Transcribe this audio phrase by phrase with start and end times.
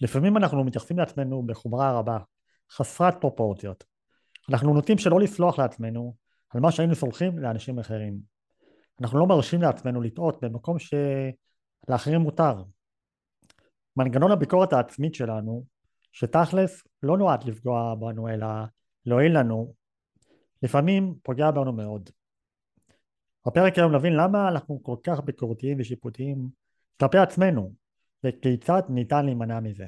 [0.00, 2.18] לפעמים אנחנו מתייחסים לעצמנו בחומרה רבה,
[2.70, 3.84] חסרת פרופורציות.
[4.50, 6.14] אנחנו נוטים שלא לסלוח לעצמנו
[6.50, 8.18] על מה שהיינו סולחים לאנשים אחרים.
[9.00, 12.62] אנחנו לא מרשים לעצמנו לטעות במקום שלאחרים מותר.
[13.96, 15.64] מנגנון הביקורת העצמית שלנו,
[16.12, 18.46] שתכלס לא נועד לפגוע בנו אלא
[19.06, 19.74] להועיל לנו,
[20.62, 22.10] לפעמים פוגע בנו מאוד.
[23.46, 26.48] בפרק היום נבין למה אנחנו כל כך ביקורתיים ושיפוטיים
[27.00, 27.72] כלפי עצמנו
[28.26, 29.84] וכיצד ניתן להימנע מזה.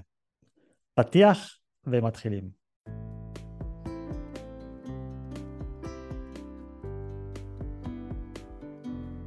[0.95, 2.51] פתיח ומתחילים.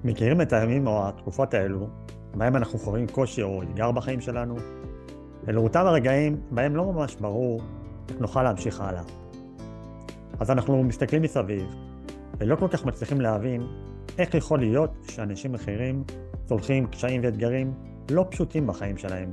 [0.03, 1.87] מכירים את הימים או התקופות האלו
[2.35, 4.55] בהם אנחנו חווים קושי או אתגר בחיים שלנו?
[5.47, 7.61] אלו אותם הרגעים בהם לא ממש ברור
[8.09, 9.03] איך נוכל להמשיך הלאה.
[10.39, 11.75] אז אנחנו מסתכלים מסביב
[12.37, 13.61] ולא כל כך מצליחים להבין
[14.17, 16.03] איך יכול להיות שאנשים אחרים
[16.45, 19.31] צולחים קשיים ואתגרים לא פשוטים בחיים שלהם,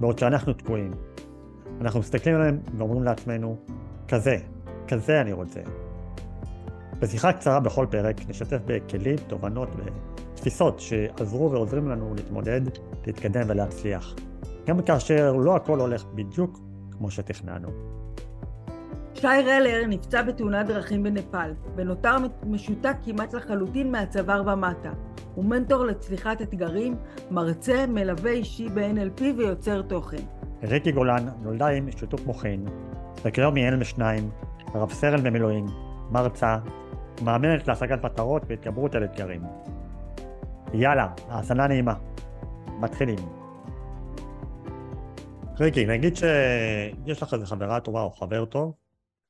[0.00, 0.90] בעוד שאנחנו תקועים.
[1.80, 3.56] אנחנו מסתכלים עליהם ואומרים לעצמנו,
[4.08, 4.36] כזה,
[4.88, 5.60] כזה אני רוצה.
[6.98, 9.68] בשיחה קצרה בכל פרק נשתף בכלים, תובנות
[10.34, 12.60] ותפיסות שעזרו ועוזרים לנו להתמודד,
[13.06, 14.14] להתקדם ולהצליח.
[14.66, 16.60] גם כאשר לא הכל הולך בדיוק
[16.92, 17.68] כמו שתכננו.
[19.14, 24.92] שי רלר נפצע בתאונת דרכים בנפאל, ונותר משותק כמעט לחלוטין מהצוואר ומטה.
[25.34, 26.96] הוא מנטור לצליחת אתגרים,
[27.30, 30.22] מרצה, מלווה אישי ב-NLP ויוצר תוכן.
[30.62, 32.64] ריקי גולן נולדה עם שיתוק מוחין,
[33.24, 34.30] וכיום היא אלם שניים,
[34.74, 35.66] רב סרן במילואים,
[36.10, 36.56] מרצה,
[37.22, 39.42] מאמנת להשגת מטרות והתגברות על אתגרים.
[40.74, 41.94] יאללה, האזנה נעימה.
[42.80, 43.18] מתחילים.
[45.60, 48.74] ריקי, נגיד שיש לך איזה חברה טובה או חבר טוב,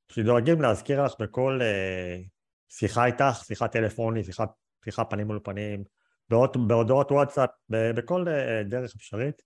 [0.09, 2.29] שדואגים להזכיר לך בכל uh,
[2.69, 4.45] שיחה איתך, שיחה טלפונית, שיחה,
[4.85, 5.85] שיחה פנים מול פנים,
[6.29, 9.43] באות, בהודעות וואטסאפ, בכל uh, דרך אפשרית,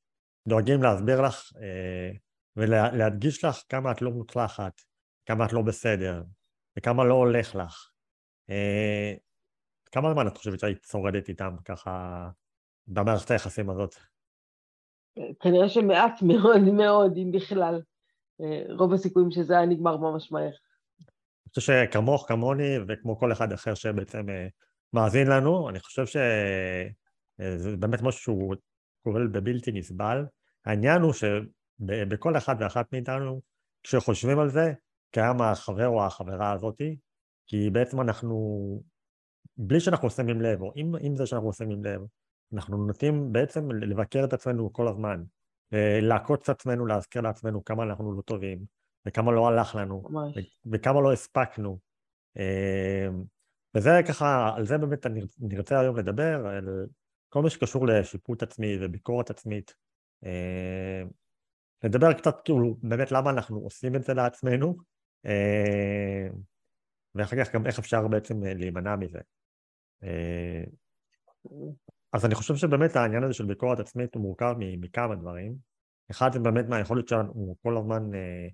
[0.48, 2.18] דואגים להסביר לך uh,
[2.56, 4.80] ולהדגיש לך כמה את לא מוצלחת,
[5.26, 6.22] כמה את לא בסדר,
[6.78, 7.88] וכמה לא הולך לך.
[8.50, 9.18] Uh,
[9.92, 12.28] כמה זמן את חושבת שהיית שורדת איתם ככה
[12.86, 13.94] במערכת היחסים הזאת?
[15.40, 17.80] כנראה שמעט מאוד מאוד, אם בכלל.
[18.78, 20.42] רוב הסיכויים שזה היה נגמר ממש מהר.
[20.42, 24.46] אני חושב שכמוך, כמוני, וכמו כל אחד אחר שבעצם אה,
[24.94, 26.20] מאזין לנו, אני חושב שזה
[27.40, 28.54] אה, באמת משהו שהוא
[29.04, 30.24] כובל בבלתי נסבל.
[30.64, 33.40] העניין הוא שבכל אחד ואחת מאיתנו,
[33.82, 34.72] כשחושבים על זה,
[35.10, 36.96] קיים החבר או החברה הזאתי,
[37.46, 38.82] כי בעצם אנחנו,
[39.56, 42.00] בלי שאנחנו שמים לב, או עם, עם זה שאנחנו שמים לב,
[42.52, 45.22] אנחנו נוטים בעצם לבקר את עצמנו כל הזמן.
[46.02, 48.58] לעקוץ את עצמנו, להזכיר לעצמנו כמה אנחנו לא טובים,
[49.06, 50.58] וכמה לא הלך לנו, ממש.
[50.72, 51.78] וכמה לא הספקנו.
[53.74, 56.86] וזה ככה, על זה באמת אני נרצה היום לדבר, על
[57.28, 59.74] כל מה שקשור לשיפוט עצמי וביקורת עצמית.
[61.84, 64.76] נדבר קצת כאילו באמת למה אנחנו עושים את זה לעצמנו,
[65.24, 66.32] אמ,
[67.14, 69.18] ואחר כך גם איך אפשר בעצם להימנע מזה.
[72.12, 75.54] אז אני חושב שבאמת העניין הזה של ביקורת עצמית הוא מורכב מכמה דברים.
[76.10, 78.48] אחד זה באמת מהיכולת שלנו כל הזמן, אה,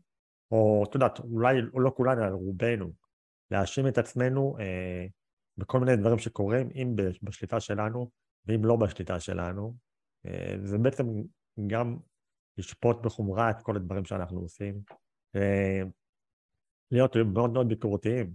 [0.50, 2.92] או את יודעת, אולי לא כולנו, אלא רובנו,
[3.50, 5.06] להאשים את עצמנו אה,
[5.56, 8.11] בכל מיני דברים שקורים, אם בשליטה שלנו
[8.47, 9.77] ואם לא בשליטה שלנו.
[10.27, 11.06] אה, זה בעצם
[11.66, 11.97] גם
[12.59, 14.81] לשפוט בחומרה את כל הדברים שאנחנו עושים.
[16.91, 18.34] להיות מאוד מאוד ביקורתיים.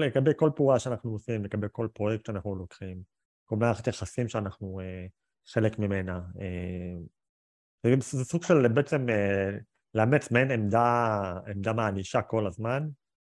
[0.00, 3.02] לגבי כל פעולה שאנחנו עושים, לגבי כל פרויקט שאנחנו לוקחים.
[3.44, 5.06] כל מערכת יחסים שאנחנו אה,
[5.46, 6.20] חלק ממנה.
[6.40, 9.50] אה, זה סוג של בעצם אה,
[9.94, 12.88] לאמץ מעין עמדה, עמדה מענישה כל הזמן.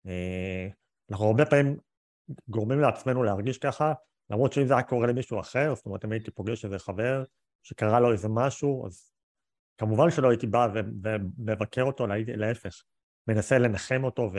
[0.06, 0.68] אה,
[1.10, 1.76] אנחנו הרבה פעמים
[2.48, 3.92] גורמים לעצמנו להרגיש ככה,
[4.30, 7.24] למרות שאם זה היה קורה למישהו אחר, זאת אומרת אם הייתי פוגש איזה חבר
[7.62, 9.12] שקרה לו איזה משהו, אז
[9.78, 12.82] כמובן שלא הייתי בא ומבקר אותו, להפך,
[13.28, 14.38] מנסה לנחם אותו ו...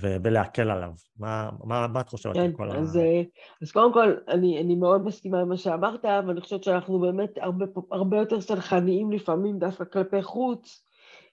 [0.00, 0.90] ולהקל עליו.
[1.18, 3.00] מה, מה, מה את חושבת כן, על כל אז, ה...
[3.00, 3.22] אה,
[3.62, 7.64] אז קודם כל, אני, אני מאוד מסכימה עם מה שאמרת, ואני חושבת שאנחנו באמת הרבה,
[7.90, 10.86] הרבה יותר סלחניים לפעמים דווקא כלפי חוץ,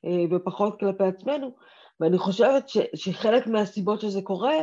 [0.06, 1.56] אה, ופחות כלפי עצמנו,
[2.04, 4.56] ואני חושבת ש, שחלק מהסיבות שזה קורה,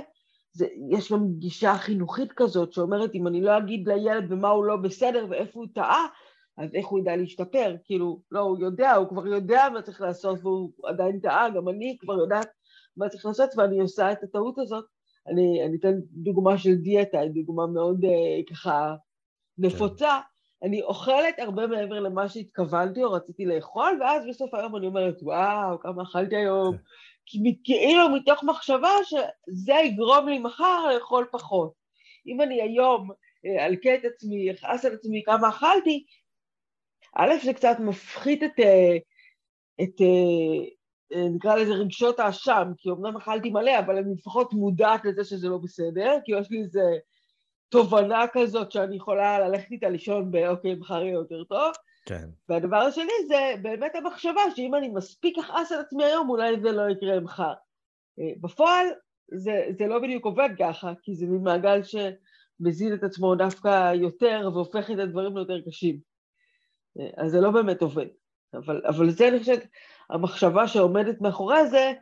[0.53, 4.77] זה, יש גם גישה חינוכית כזאת שאומרת אם אני לא אגיד לילד במה הוא לא
[4.77, 6.07] בסדר ואיפה הוא טעה,
[6.59, 7.77] אז איך הוא ידע להשתפר?
[7.85, 11.97] כאילו, לא, הוא יודע, הוא כבר יודע מה צריך לעשות והוא עדיין טעה, גם אני
[12.01, 12.49] כבר יודעת
[12.97, 14.85] מה צריך לעשות, ואני עושה את הטעות הזאת.
[15.29, 18.95] אני, אני אתן דוגמה של דיאטה, דוגמה מאוד uh, ככה
[19.59, 20.09] נפוצה.
[20.09, 20.31] כן.
[20.63, 25.81] אני אוכלת הרבה מעבר למה שהתכוונתי או רציתי לאכול, ואז בסוף היום אני אומרת, וואו,
[25.81, 26.77] כמה אכלתי היום.
[27.65, 31.73] כאילו מתוך מחשבה שזה יגרום לי מחר לאכול פחות.
[32.27, 33.11] אם אני היום
[33.47, 36.05] אה, אלקה את עצמי, אכעס על עצמי כמה אכלתי,
[37.17, 38.97] א', זה קצת מפחית את, אה,
[39.83, 45.25] את, אה, נקרא לזה רגשות האשם, כי אמנם אכלתי מלא, אבל אני לפחות מודעת לזה
[45.25, 46.83] שזה לא בסדר, כי יש לי איזה
[47.69, 51.73] תובנה כזאת שאני יכולה ללכת איתה לישון באוקיי, מחר יהיה יותר טוב.
[52.07, 52.29] כן.
[52.49, 56.91] והדבר השני זה באמת המחשבה שאם אני מספיק אכעס על עצמי היום, אולי זה לא
[56.91, 57.53] יקרה מחר.
[58.19, 58.87] אה, בפועל
[59.33, 64.51] זה, זה לא בדיוק עובד ככה, כי זה מין מעגל שמזין את עצמו דווקא יותר
[64.53, 65.99] והופך את הדברים ליותר קשים.
[67.01, 68.07] אה, אז זה לא באמת עובד.
[68.55, 69.67] אבל, אבל זה, אני חושבת,
[70.11, 71.93] המחשבה שעומדת מאחורי זה,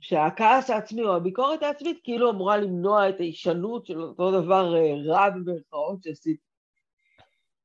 [0.00, 5.30] שהכעס העצמי או הביקורת העצמית כאילו אמורה למנוע את ההישנות של אותו דבר אה, רע
[5.30, 6.53] במרכאות שעשיתי.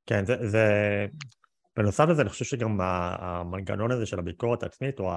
[0.06, 0.66] כן, זה, זה...
[1.76, 5.12] בנוסף לזה, אני חושב שגם המנגנון הזה של הביקורת העצמית או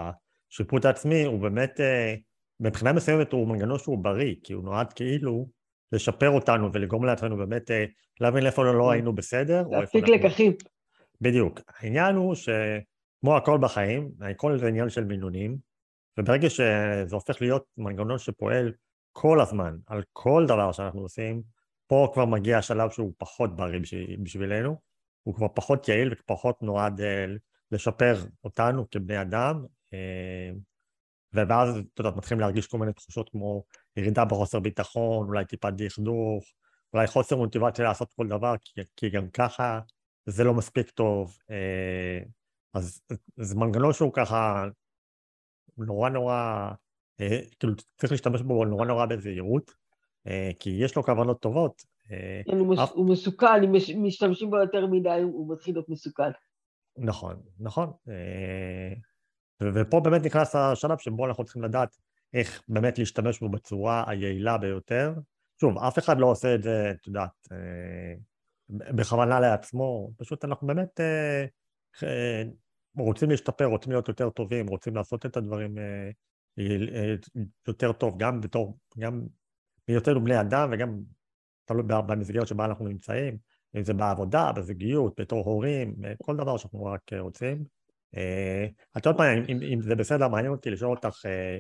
[0.52, 2.16] השיפוט העצמי הוא באמת, אה,
[2.60, 5.50] מבחינה מסוימת הוא מנגנון שהוא בריא, כי הוא נועד כאילו
[5.92, 7.86] לשפר אותנו ולגרום לעצמנו באמת אה,
[8.22, 8.94] להבין איפה לא כן.
[8.94, 9.64] היינו בסדר.
[9.72, 10.54] להפיק לקחים.
[11.22, 11.60] בדיוק.
[11.68, 15.58] העניין הוא שכמו הכל בחיים, הכל זה עניין של מינונים,
[16.20, 18.72] וברגע שזה הופך להיות מנגנון שפועל
[19.12, 21.42] כל הזמן, על כל דבר שאנחנו עושים,
[21.88, 23.80] פה כבר מגיע השלב שהוא פחות בריא
[24.24, 24.78] בשבילנו,
[25.24, 27.26] הוא כבר פחות יעיל ופחות נועד אה,
[27.72, 30.52] לשפר אותנו כבני אדם, אה,
[31.34, 33.64] ואז, אתה יודע, מתחילים להרגיש כל מיני תחושות כמו
[33.98, 36.44] ירידה בחוסר ביטחון, אולי טיפה דכדוך,
[36.94, 39.80] אולי חוסר מוטיבציה לעשות כל דבר, כי, כי גם ככה
[40.26, 41.38] זה לא מספיק טוב.
[41.52, 42.20] אה,
[42.74, 43.02] אז
[43.38, 44.66] זה מנגנון שהוא ככה
[45.78, 46.70] נורא נורא,
[47.60, 49.83] כאילו צריך להשתמש בו נורא נורא בזהירות,
[50.60, 51.82] כי יש לו כוונות טובות.
[52.46, 52.58] כן,
[52.94, 56.32] הוא מסוכן, אם משתמשים בו יותר מדי הוא מתחיל להיות מסוכן.
[56.98, 57.92] נכון, נכון.
[59.62, 61.98] ופה באמת נכנס השלב שבו אנחנו צריכים לדעת
[62.34, 65.14] איך באמת להשתמש בו בצורה היעילה ביותר.
[65.62, 67.48] שוב, אף אחד לא עושה את זה, את יודעת,
[68.70, 71.46] בכוונה לעצמו, פשוט אנחנו באמת אה,
[72.04, 72.44] אה,
[72.98, 76.10] רוצים להשתפר, רוצים להיות יותר טובים, רוצים לעשות את הדברים אה,
[76.60, 77.16] אה,
[77.68, 79.22] יותר טוב, גם בתור, גם
[79.88, 81.00] בהיותנו בני אדם וגם
[81.66, 83.38] תלוי במסגרת שבה אנחנו נמצאים,
[83.76, 87.64] אם זה בעבודה, בזוגיות, בתור הורים, אה, כל דבר שאנחנו רק רוצים.
[88.18, 88.66] אה,
[88.98, 91.58] את עוד פעם, אם, אם זה בסדר, מעניין אותי לשאול אותך אה,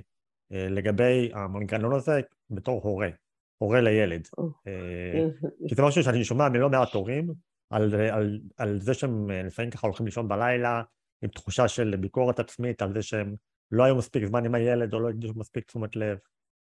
[0.51, 3.09] אה, לגבי המנגנון הזה בתור הורה.
[3.57, 4.27] הורה לילד.
[4.67, 5.25] אה,
[5.69, 7.33] כי זה משהו שאני שומע מלא מעט הורים,
[7.69, 10.81] על, על, על זה שהם אה, לפעמים ככה הולכים לישון בלילה
[11.21, 13.35] עם תחושה של ביקורת עצמית, על זה שהם
[13.71, 16.17] לא היו מספיק זמן עם הילד או לא הקדישו מספיק תשומת לב.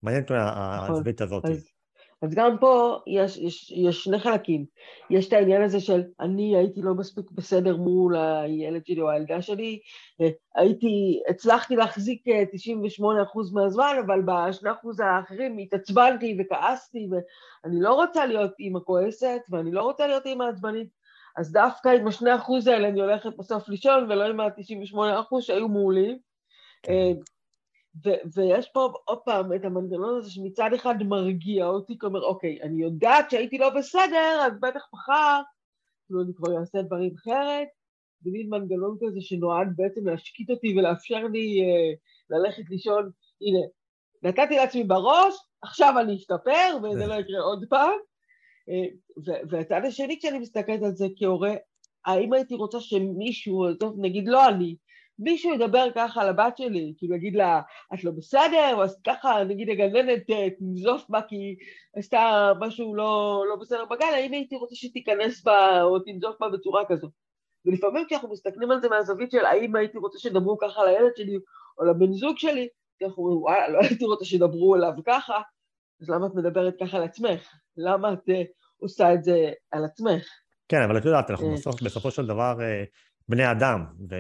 [0.04, 0.96] מעניין אותי נכון.
[0.96, 1.46] הזווית הזאת.
[1.46, 1.72] אז
[2.22, 4.66] אז גם פה יש, יש, יש שני חלקים.
[5.10, 9.42] יש את העניין הזה של אני הייתי לא מספיק בסדר מול הילד שלי או הילדה
[9.42, 9.80] שלי,
[10.56, 12.34] הייתי, הצלחתי להחזיק 98% אה,
[13.54, 19.82] מהזמן, אבל בשני אחוז האחרים התעצבנתי וכעסתי, ואני לא רוצה להיות אימא כועסת, ואני לא
[19.82, 20.90] רוצה להיות אימא עצבנית,
[21.38, 26.18] אז דווקא עם השני אחוז האלה אני הולכת בסוף לישון, ולא עם ה-98% שהיו מעולים.
[28.06, 32.62] אה, ו- ויש פה עוד פעם את המנגנון הזה שמצד אחד מרגיע אותי, כלומר, אוקיי,
[32.62, 35.42] אני יודעת שהייתי לא בסדר, אז בטח מחר,
[36.06, 37.68] כאילו אני כבר אעשה דברים אחרת.
[38.22, 41.94] זה מין מנגנון כזה שנועד בעצם להשקיט אותי ולאפשר לי אה,
[42.30, 43.10] ללכת לישון,
[43.42, 43.60] הנה,
[44.24, 47.98] נתתי לעצמי בראש, עכשיו אני אשתפר וזה לא יקרה עוד פעם.
[48.70, 48.86] אה,
[49.50, 51.54] והצד השני, כשאני מסתכלת על זה כהורה,
[52.06, 54.76] האם הייתי רוצה שמישהו, טוב, נגיד לא אני,
[55.20, 57.62] מישהו ידבר ככה על הבת שלי, כאילו יגיד לה,
[57.94, 61.56] את לא בסדר, או אז ככה, נגיד הגננת אה, תנזוף בה כי
[61.96, 66.84] עשתה משהו לא, לא בסדר בגן, האם הייתי רוצה שתיכנס בה או תנזוף בה בצורה
[66.88, 67.10] כזו.
[67.66, 71.38] ולפעמים כשאנחנו מסתכלים על זה מהזווית של האם הייתי רוצה שידברו ככה לילד שלי
[71.78, 72.68] או לבן זוג שלי,
[73.04, 75.42] אנחנו אומרים, וואלה, לא הייתי רוצה שידברו אליו ככה,
[76.02, 77.50] אז למה את מדברת ככה על עצמך?
[77.78, 78.34] למה את uh,
[78.78, 80.26] עושה את זה על עצמך?
[80.70, 81.56] כן, אבל את יודעת, אנחנו אה.
[81.86, 82.58] בסופו של דבר
[83.30, 84.16] בני אדם, ו...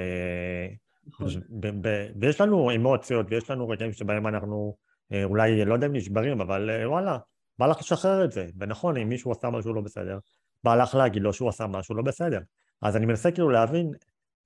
[2.22, 4.78] ויש לנו אמוציות ויש לנו רגעים שבהם אנחנו
[5.12, 7.18] אה, אולי, לא יודע אם נשברים, אבל אה, וואלה,
[7.60, 8.48] בא לך לשחרר את זה.
[8.60, 10.20] ונכון, אם מישהו עשה משהו לא בסדר,
[10.64, 12.40] בא לך להגיד לו שהוא עשה משהו לא בסדר.
[12.82, 13.92] אז אני מנסה כאילו להבין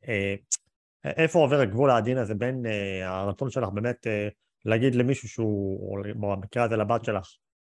[0.08, 0.36] אה,
[1.06, 2.64] איפה עובר הגבול העדין הזה בין
[3.04, 4.08] הרצון שלך באמת
[4.66, 7.28] להגיד למישהו שהוא, או במקרה הזה לבת שלך,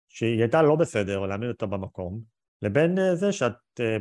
[0.10, 2.22] שהיא הייתה לא בסדר, להעמיד אותה במקום,
[2.62, 3.54] לבין זה שאת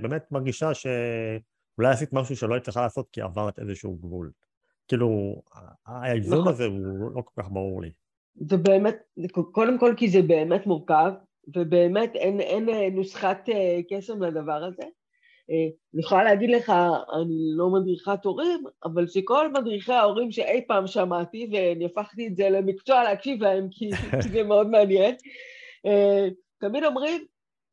[0.03, 4.31] באמת מרגישה שאולי עשית משהו שלא היית צריכה לעשות כי עברת איזשהו גבול.
[4.91, 5.43] כאילו,
[5.87, 6.53] האיזון נכון.
[6.53, 7.91] הזה הוא לא כל כך ברור לי.
[8.35, 8.97] זה באמת,
[9.53, 11.13] קודם כל כי זה באמת מורכב,
[11.57, 14.83] ובאמת אין, אין אה, נוסחת אה, קסם לדבר הזה.
[15.51, 16.73] אה, אני יכולה להגיד לך,
[17.21, 22.51] אני לא מדריכת הורים, אבל שכל מדריכי ההורים שאי פעם שמעתי, ואני הפכתי את זה
[22.51, 23.91] למקצוע להקשיב להם, כי,
[24.23, 25.15] כי זה מאוד מעניין,
[26.61, 27.25] תמיד אומרים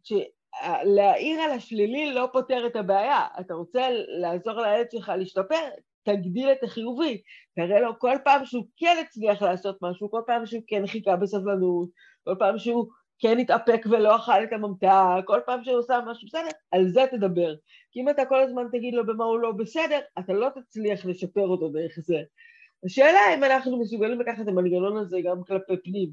[0.03, 3.21] שלהעיר על השלילי לא פותר את הבעיה.
[3.39, 3.87] אתה רוצה
[4.19, 5.69] לעזור לילד שלך להשתפר,
[6.07, 7.21] תגדיל את החיובי,
[7.55, 11.89] תראה לו כל פעם שהוא כן הצליח לעשות משהו, כל פעם שהוא כן חיכה בסבלנות,
[12.23, 12.87] כל פעם שהוא
[13.19, 17.55] כן התאפק ולא אכל את הממתק, כל פעם שהוא עושה משהו בסדר, על זה תדבר.
[17.91, 21.47] כי אם אתה כל הזמן תגיד לו במה הוא לא בסדר, אתה לא תצליח לשפר
[21.47, 22.17] אותו דרך זה.
[22.85, 26.09] השאלה אם אנחנו מסוגלים לקחת את המנגנון הזה גם כלפי פנים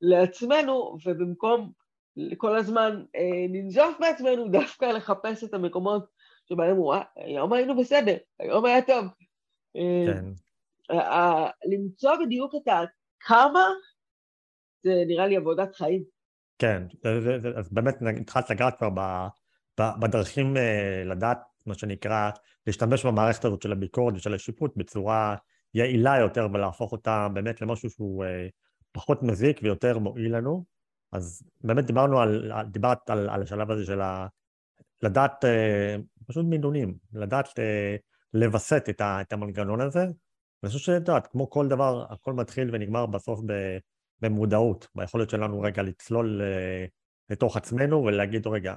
[0.00, 1.72] לעצמנו, ובמקום
[2.36, 6.06] כל הזמן אה, ננזוף בעצמנו, דווקא לחפש את המקומות
[6.48, 9.04] שבהם הוא, היום היינו בסדר, היום היה טוב.
[9.76, 10.24] אה, כן.
[10.90, 13.64] אה, למצוא בדיוק את הכמה,
[14.82, 16.04] זה נראה לי עבודת חיים.
[16.58, 16.82] כן,
[17.56, 18.88] אז באמת התחלת לגעת כבר
[19.80, 22.30] בדרכים אה, לדעת, מה שנקרא,
[22.66, 25.36] להשתמש במערכת הזאת של הביקורת ושל השיפוט בצורה
[25.74, 28.24] יעילה יותר ולהפוך אותה באמת למשהו שהוא
[28.92, 30.64] פחות מזיק ויותר מועיל לנו.
[31.12, 34.26] אז באמת דיברנו על, דיברת על, על השלב הזה של ה...
[35.02, 35.44] לדעת
[36.26, 37.48] פשוט מינונים, לדעת
[38.34, 40.02] לווסת את, את המנגנון הזה.
[40.62, 43.40] אני חושב שאת יודעת, כמו כל דבר, הכל מתחיל ונגמר בסוף
[44.20, 46.86] במודעות, ביכולת שלנו רגע לצלול אה,
[47.30, 48.74] לתוך עצמנו ולהגיד, רגע,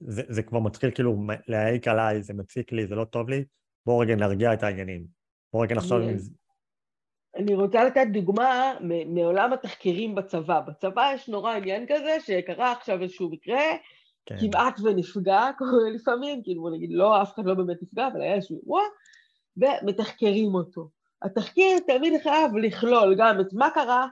[0.00, 3.44] זה, זה כבר מתחיל כאילו להעיק עליי, זה מציק לי, זה לא טוב לי,
[3.86, 5.06] בואו רגע נרגיע את העניינים.
[5.52, 6.30] בואו רגע נחשוב אם זה...
[7.36, 8.72] אני רוצה לתת דוגמה
[9.06, 10.60] מעולם התחקירים בצבא.
[10.60, 13.62] בצבא יש נורא עניין כזה שקרה עכשיו איזשהו מקרה,
[14.26, 14.36] כן.
[14.40, 15.50] כמעט ונפגע
[15.94, 18.82] לפעמים, כאילו בוא נגיד לא, אף אחד לא באמת נפגע, אבל היה איזשהו אירוע,
[19.56, 20.88] ומתחקרים אותו.
[21.22, 24.06] התחקיר תמיד חייב לכלול גם את מה קרה,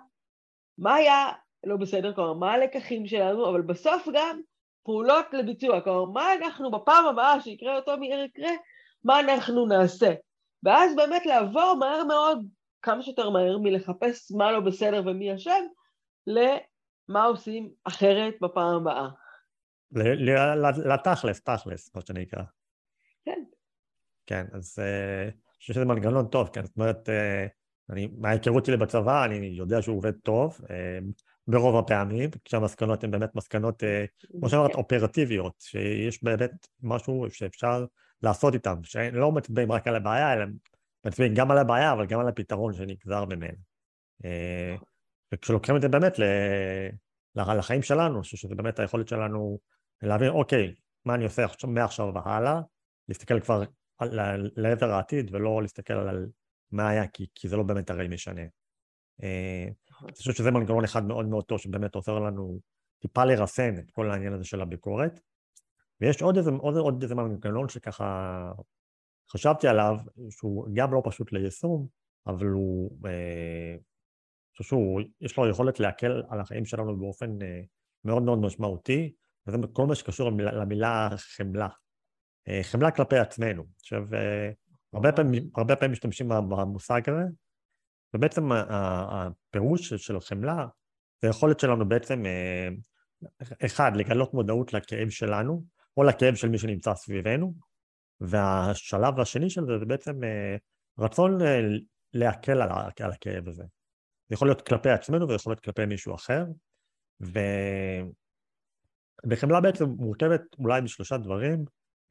[0.78, 1.28] מה היה
[1.66, 4.40] לא בסדר, כלומר, מה הלקחים שלנו, אבל בסוף גם
[4.84, 8.50] פעולות לביצוע, כלומר, מה אנחנו בפעם הבאה שיקרה אותו יקרה,
[9.04, 10.14] מה אנחנו נעשה.
[10.62, 12.46] ואז באמת לעבור מהר מאוד,
[12.82, 15.64] כמה שיותר מהר, מלחפש מה לא בסדר ומי אשם,
[16.26, 19.08] למה עושים אחרת בפעם הבאה.
[20.84, 22.42] לתכלס, תכלס, מה שנקרא.
[23.24, 23.42] כן.
[24.26, 27.46] כן, אז אה, אני חושב שזה מנגנון טוב, כן, זאת אומרת, אה,
[27.90, 30.98] אני, מההיכרות שלי בצבא, אני יודע שהוא עובד טוב, אה,
[31.46, 33.82] ברוב הפעמים, כשהמסקנות הן באמת מסקנות,
[34.40, 36.50] כמו שאמרת, אופרטיביות, שיש באמת
[36.82, 37.86] משהו שאפשר
[38.22, 40.44] לעשות איתן, שלא מצביעים רק על הבעיה, אלא
[41.06, 43.58] מצביעים גם על הבעיה, אבל גם על הפתרון שנגזר ממנו.
[45.34, 46.12] וכשלוקחים את זה באמת
[47.36, 49.58] לחיים שלנו, שזה באמת היכולת שלנו
[50.02, 52.60] להבין, אוקיי, מה אני עושה עכשיו, מעכשיו והלאה,
[53.08, 53.62] להסתכל כבר
[53.98, 56.26] על, לעבר העתיד ולא להסתכל על
[56.72, 58.42] מה היה, כי, כי זה לא באמת הרי משנה.
[59.22, 59.68] אה,
[60.04, 62.60] אני חושב שזה מנגנון אחד מאוד מאוד טוב שבאמת עוזר לנו
[62.98, 65.20] טיפה לרסן את כל העניין הזה של הביקורת.
[66.00, 68.52] ויש עוד איזה, עוד, עוד איזה מנגנון שככה
[69.30, 69.96] חשבתי עליו,
[70.30, 71.86] שהוא גם לא פשוט ליישום,
[72.26, 73.76] אבל הוא, אה,
[74.56, 77.62] חושב שהוא, יש לו יכולת להקל על החיים שלנו באופן אה,
[78.04, 79.12] מאוד מאוד משמעותי,
[79.46, 81.68] וזה כל מה שקשור למילה חמלה.
[82.48, 83.64] אה, חמלה כלפי עצמנו.
[83.80, 84.50] עכשיו, אה,
[84.92, 87.24] הרבה פעמים, הרבה פעמים משתמשים במושג הזה,
[88.14, 90.66] ובעצם הפירוש של חמלה
[91.22, 92.68] זה היכולת שלנו בעצם, אה,
[93.66, 95.64] אחד, לגלות מודעות לכאב שלנו,
[95.96, 97.54] או לכאב של מי שנמצא סביבנו,
[98.20, 100.20] והשלב השני של זה זה בעצם
[100.98, 101.38] רצון
[102.14, 103.62] להקל על הכאב הזה.
[104.28, 106.44] זה יכול להיות כלפי עצמנו וזה יכול להיות כלפי מישהו אחר,
[107.22, 107.38] ו...
[109.30, 111.64] וחמלה בעצם מורכבת אולי משלושה דברים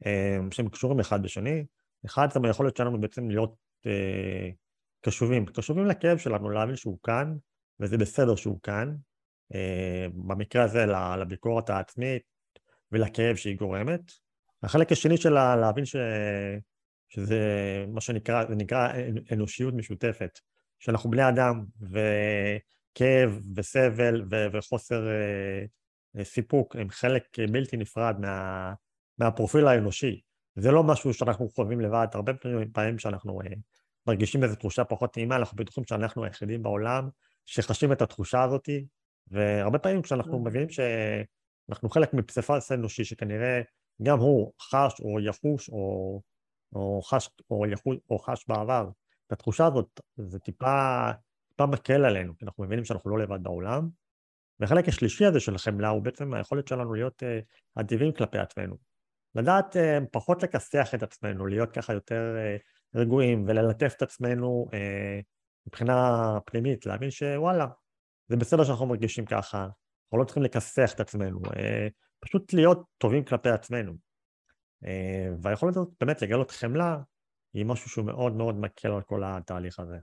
[0.06, 1.64] אה, שהם קשורים אחד בשני.
[2.06, 3.54] אחד זה היכולת שלנו בעצם להיות
[3.86, 4.48] אה,
[5.00, 7.34] קשובים, קשובים לכאב שלנו, להבין שהוא כאן,
[7.80, 8.94] וזה בסדר שהוא כאן.
[9.54, 10.86] אה, במקרה הזה
[11.18, 12.22] לביקורת העצמית
[12.92, 14.00] ולכאב שהיא גורמת.
[14.62, 15.96] החלק השני שלה להבין ש...
[17.08, 17.40] שזה
[17.88, 18.88] מה שנקרא, זה נקרא
[19.32, 20.38] אנושיות משותפת,
[20.78, 24.46] שאנחנו בני אדם, וכאב וסבל ו...
[24.52, 25.06] וחוסר
[26.22, 28.72] סיפוק הם חלק בלתי נפרד מה,
[29.18, 30.20] מהפרופיל האנושי.
[30.56, 32.32] זה לא משהו שאנחנו חווים לבד, הרבה
[32.72, 33.46] פעמים שאנחנו uh,
[34.06, 37.08] מרגישים איזו תחושה פחות נעימה, אנחנו בטוחים שאנחנו היחידים בעולם
[37.46, 38.68] שחשים את התחושה הזאת,
[39.28, 40.48] והרבה פעמים כשאנחנו mm.
[40.48, 43.60] מבינים שאנחנו חלק מפסיפס אנושי שכנראה
[44.02, 46.20] גם הוא חש או יחוש או,
[46.72, 48.88] או, חש, או, יחוש, או חש בעבר,
[49.26, 51.06] את התחושה הזאת זה טיפה,
[51.48, 53.88] טיפה מקל עלינו, כי אנחנו מבינים שאנחנו לא לבד בעולם.
[54.62, 58.76] והחלק השלישי הזה של חמלה הוא בעצם היכולת שלנו להיות uh, אדיבים כלפי עצמנו.
[59.34, 64.68] לדעת uh, פחות לכסח את עצמנו, להיות ככה יותר uh, רגועים וללטף את עצמנו
[65.66, 65.94] מבחינה
[66.46, 67.66] פנימית, להבין שוואלה,
[68.28, 71.40] זה בסדר שאנחנו מרגישים ככה, אנחנו לא צריכים לכסח את עצמנו,
[72.20, 73.92] פשוט להיות טובים כלפי עצמנו.
[75.42, 76.98] והיכולת הזאת באמת לגלות חמלה
[77.54, 79.96] היא משהו שהוא מאוד מאוד מקל על כל התהליך הזה.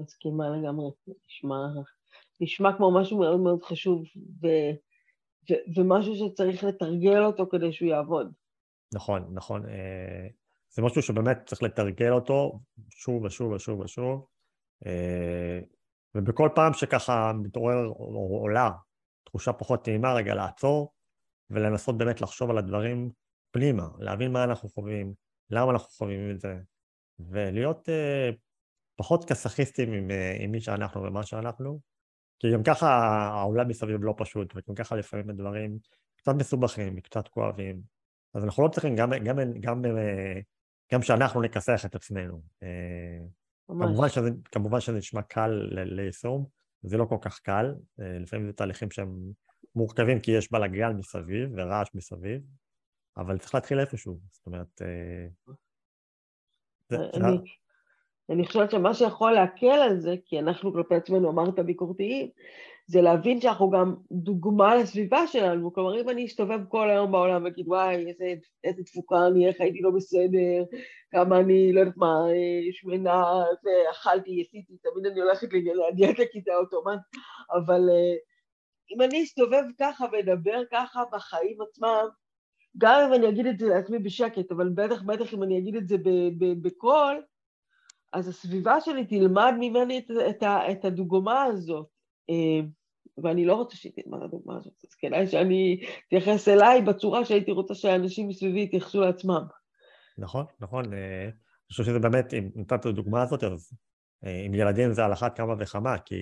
[0.00, 0.90] מסכימה לגמרי,
[1.26, 1.56] נשמע
[2.40, 4.02] נשמע כמו משהו מאוד מאוד חשוב,
[4.42, 4.46] ו,
[5.50, 8.32] ו, ומשהו שצריך לתרגל אותו כדי שהוא יעבוד.
[8.94, 9.68] נכון, נכון.
[9.68, 10.28] אה,
[10.70, 14.26] זה משהו שבאמת צריך לתרגל אותו שוב ושוב ושוב ושוב,
[14.86, 15.60] אה,
[16.14, 18.70] ובכל פעם שככה מתעורר או עולה
[19.24, 20.92] תחושה פחות נעימה, רגע לעצור
[21.50, 23.10] ולנסות באמת לחשוב על הדברים
[23.50, 25.14] פנימה, להבין מה אנחנו חווים,
[25.50, 26.56] למה אנחנו חווים את זה,
[27.18, 28.34] ולהיות uh,
[28.96, 30.08] פחות כסאכיסטים עם,
[30.40, 31.80] עם מי שאנחנו ומה שאנחנו,
[32.38, 32.88] כי גם ככה
[33.28, 35.78] העולם מסביב לא פשוט, וגם ככה לפעמים הדברים
[36.16, 37.80] קצת מסובכים, קצת כואבים,
[38.34, 40.40] אז אנחנו לא צריכים גם, גם, גם, אה,
[40.92, 42.42] גם שאנחנו נכסח את עצמנו.
[43.68, 46.46] כמובן שזה, כמובן שזה נשמע קל ליישום,
[46.82, 49.32] זה לא כל כך קל, לפעמים זה תהליכים שהם
[49.74, 52.42] מורכבים כי יש בלאגן מסביב ורעש מסביב,
[53.16, 54.82] אבל צריך להתחיל איפשהו, זאת אומרת...
[54.82, 55.26] אה,
[56.92, 57.38] אני,
[58.30, 62.28] אני חושבת שמה שיכול להקל על זה, כי אנחנו כלפי עצמנו אמרת ביקורתיים,
[62.86, 65.72] זה להבין שאנחנו גם דוגמה לסביבה שלנו.
[65.74, 69.80] כלומר, אם אני אסתובב כל היום בעולם ואגיד, וואי, איזה, איזה תפוקה אני, איך הייתי
[69.80, 70.64] לא בסדר,
[71.10, 77.00] כמה אני, לא יודעת מה, אה, שמנה, ואכלתי, עשיתי, תמיד אני הולכת לדיאטה כיתה אוטומט,
[77.56, 78.16] אבל אה,
[78.94, 82.08] אם אני אסתובב ככה ואדבר ככה בחיים עצמם,
[82.78, 85.88] גם אם אני אגיד את זה לעצמי בשקט, אבל בטח בטח אם אני אגיד את
[85.88, 85.96] זה
[86.62, 87.22] בקול,
[88.12, 91.86] אז הסביבה שלי תלמד ממני את, את, את הדוגמה הזאת.
[92.30, 92.60] אה,
[93.22, 97.74] ואני לא רוצה שהיא תלמד הדוגמה הזאת, אז כדאי שאני אתייחס אליי בצורה שהייתי רוצה
[97.74, 99.42] שהאנשים מסביבי יתייחסו לעצמם.
[100.18, 100.92] נכון, נכון.
[100.92, 103.72] אה, אני חושב שזה באמת, אם נתת את הדוגמה הזאת, אז
[104.24, 106.16] אה, עם ילדים זה על אחת כמה וכמה, כי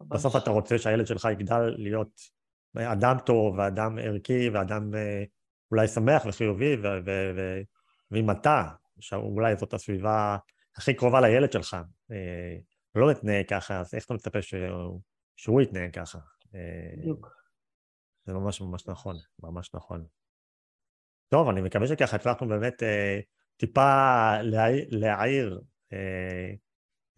[0.00, 2.20] בסוף אתה רוצה שהילד שלך יגדל להיות
[2.76, 4.90] אדם טוב ואדם ערכי ואדם
[5.70, 6.76] אולי שמח וחיובי,
[8.10, 8.64] ואם אתה,
[9.00, 10.36] שאולי זאת הסביבה
[10.76, 11.76] הכי קרובה לילד שלך,
[12.10, 12.56] אה,
[12.94, 15.00] לא מתנהג ככה, אז איך אתה מצפה שהוא,
[15.36, 16.18] שהוא יתנהג ככה?
[16.54, 17.28] אה, בדיוק.
[18.26, 20.04] זה ממש ממש נכון, ממש נכון.
[21.28, 23.20] טוב, אני מקווה שככה הצלחנו באמת אה,
[23.56, 25.60] טיפה להעיר, להעיר
[25.92, 26.52] אה,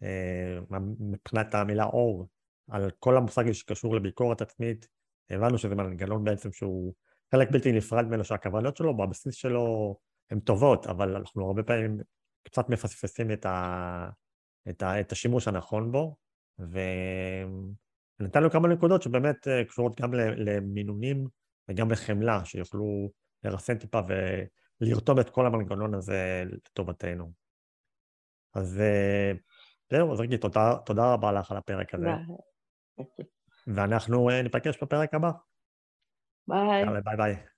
[0.03, 2.27] אה, מבחינת המילה אור
[2.69, 4.87] על כל המושג שקשור לביקורת עצמית.
[5.29, 6.93] הבנו שזה מנגנון בעצם שהוא
[7.31, 9.97] חלק בלתי נפרד ממנו שהכוונות שלו בבסיס שלו
[10.31, 11.97] הן טובות, אבל אנחנו הרבה פעמים
[12.43, 14.09] קצת מפספסים את, ה,
[14.69, 16.15] את, ה, את השימוש הנכון בו,
[18.19, 21.27] ונתנו כמה נקודות שבאמת אה, קשורות גם למינונים
[21.69, 23.09] וגם לחמלה, שיוכלו
[23.43, 23.99] לרסן טיפה
[24.81, 27.31] ולרתום את כל המנגנון הזה לטובתנו.
[28.53, 29.31] אז אה,
[29.91, 32.09] זהו, אז רגעי, תודה, תודה רבה לך על הפרק הזה.
[33.67, 35.31] ואנחנו אה, ניפגש בפרק הבא.
[36.51, 36.85] Bye.
[36.85, 37.52] Bye bye.